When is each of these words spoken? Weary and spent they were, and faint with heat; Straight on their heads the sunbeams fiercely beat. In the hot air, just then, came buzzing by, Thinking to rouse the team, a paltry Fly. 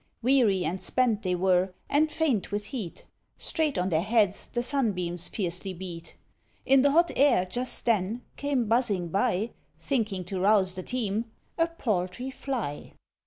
Weary 0.23 0.65
and 0.65 0.81
spent 0.81 1.21
they 1.21 1.35
were, 1.35 1.75
and 1.87 2.11
faint 2.11 2.51
with 2.51 2.65
heat; 2.65 3.05
Straight 3.37 3.77
on 3.77 3.89
their 3.89 4.01
heads 4.01 4.47
the 4.47 4.63
sunbeams 4.63 5.29
fiercely 5.29 5.75
beat. 5.75 6.15
In 6.65 6.81
the 6.81 6.89
hot 6.89 7.11
air, 7.15 7.45
just 7.45 7.85
then, 7.85 8.23
came 8.35 8.67
buzzing 8.67 9.09
by, 9.09 9.51
Thinking 9.79 10.23
to 10.25 10.39
rouse 10.39 10.73
the 10.73 10.81
team, 10.81 11.25
a 11.55 11.67
paltry 11.67 12.31
Fly. 12.31 12.93